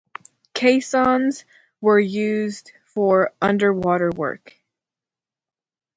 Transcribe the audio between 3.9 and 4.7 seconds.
work.